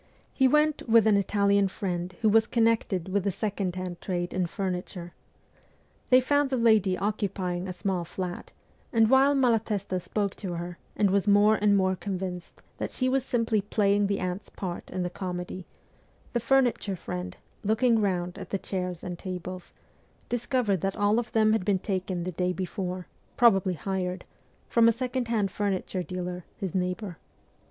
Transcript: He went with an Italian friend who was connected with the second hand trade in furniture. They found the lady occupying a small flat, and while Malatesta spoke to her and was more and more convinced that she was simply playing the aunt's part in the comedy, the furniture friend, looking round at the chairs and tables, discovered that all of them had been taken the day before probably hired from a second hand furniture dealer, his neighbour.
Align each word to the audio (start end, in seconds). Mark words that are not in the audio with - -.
He 0.33 0.47
went 0.47 0.89
with 0.89 1.05
an 1.05 1.15
Italian 1.15 1.67
friend 1.67 2.15
who 2.23 2.29
was 2.29 2.47
connected 2.47 3.07
with 3.09 3.23
the 3.23 3.29
second 3.29 3.75
hand 3.75 4.01
trade 4.01 4.33
in 4.33 4.47
furniture. 4.47 5.13
They 6.09 6.19
found 6.19 6.49
the 6.49 6.57
lady 6.57 6.97
occupying 6.97 7.67
a 7.67 7.71
small 7.73 8.03
flat, 8.03 8.51
and 8.91 9.11
while 9.11 9.35
Malatesta 9.35 9.99
spoke 9.99 10.33
to 10.37 10.53
her 10.53 10.79
and 10.95 11.11
was 11.11 11.27
more 11.27 11.53
and 11.55 11.77
more 11.77 11.95
convinced 11.95 12.63
that 12.79 12.89
she 12.91 13.09
was 13.09 13.23
simply 13.23 13.61
playing 13.61 14.07
the 14.07 14.19
aunt's 14.19 14.49
part 14.49 14.89
in 14.89 15.03
the 15.03 15.11
comedy, 15.11 15.67
the 16.33 16.39
furniture 16.39 16.95
friend, 16.95 17.37
looking 17.63 18.01
round 18.01 18.39
at 18.39 18.49
the 18.49 18.57
chairs 18.57 19.03
and 19.03 19.19
tables, 19.19 19.71
discovered 20.29 20.81
that 20.81 20.95
all 20.97 21.19
of 21.19 21.31
them 21.33 21.51
had 21.53 21.63
been 21.63 21.77
taken 21.77 22.23
the 22.23 22.31
day 22.31 22.51
before 22.51 23.05
probably 23.37 23.75
hired 23.75 24.25
from 24.67 24.87
a 24.87 24.91
second 24.91 25.27
hand 25.27 25.51
furniture 25.51 26.01
dealer, 26.01 26.43
his 26.57 26.73
neighbour. 26.73 27.19